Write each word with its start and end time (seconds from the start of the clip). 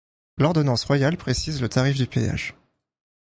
L'ordonnance 0.39 0.83
royale 0.85 1.15
précise 1.15 1.61
le 1.61 1.69
tarif 1.69 1.95
du 1.95 2.07
péage. 2.07 2.55